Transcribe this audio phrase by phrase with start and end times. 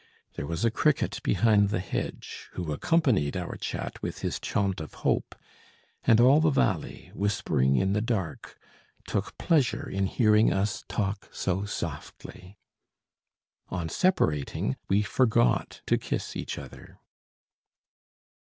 [0.33, 4.95] There was a cricket behind the hedge, who accompanied our chat with his chaunt of
[5.05, 5.35] hope,
[6.05, 8.57] and all the valley, whispering in the dark,
[9.07, 12.57] took pleasure in hearing us talk so softly.
[13.69, 16.97] On separating we forgot to kiss each other.